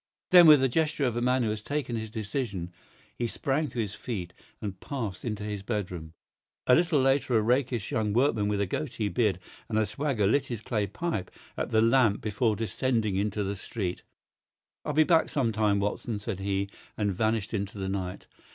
[0.31, 2.71] Then, with the gesture of a man who has taken his decision,
[3.19, 6.13] he sprang to his feet and passed into his bedroom.
[6.65, 9.37] A little later a rakish young workman with a goatee beard
[9.69, 14.01] and a swagger lit his clay pipe at the lamp before descending into the street.
[14.83, 18.25] "I'll be back some time, Watson," said he, and vanished into the night.